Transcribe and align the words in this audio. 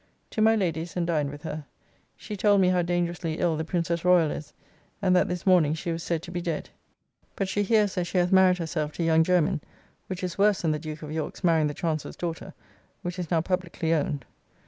To 0.31 0.41
my 0.41 0.55
Lady's, 0.55 0.97
and 0.97 1.05
dined 1.05 1.29
with 1.29 1.43
her: 1.43 1.63
she 2.17 2.35
told 2.35 2.59
me 2.59 2.69
how 2.69 2.81
dangerously 2.81 3.35
ill 3.37 3.55
the 3.55 3.63
Princess 3.63 4.03
Royal 4.03 4.31
is 4.31 4.51
and 4.99 5.15
that 5.15 5.27
this 5.27 5.45
morning 5.45 5.75
she 5.75 5.91
was 5.91 6.01
said 6.01 6.23
to 6.23 6.31
be 6.31 6.41
dead. 6.41 6.71
But 7.35 7.47
she 7.47 7.61
hears 7.61 7.93
that 7.93 8.05
she 8.05 8.17
hath 8.17 8.31
married 8.31 8.57
herself 8.57 8.93
to 8.93 9.03
young 9.03 9.23
Jermyn, 9.23 9.61
which 10.07 10.23
is 10.23 10.39
worse 10.39 10.63
than 10.63 10.71
the 10.71 10.79
Duke 10.79 11.03
of 11.03 11.11
York's 11.11 11.43
marrying 11.43 11.67
the 11.67 11.75
Chancellor's 11.75 12.15
daughter, 12.15 12.55
which 13.03 13.19
is 13.19 13.29
now 13.29 13.41
publicly 13.41 13.93
owned. 13.93 14.25